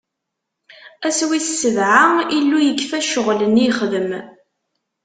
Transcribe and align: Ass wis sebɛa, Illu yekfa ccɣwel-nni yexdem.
Ass 1.07 1.19
wis 1.29 1.47
sebɛa, 1.61 2.05
Illu 2.37 2.57
yekfa 2.61 2.99
ccɣwel-nni 3.05 3.63
yexdem. 3.67 4.09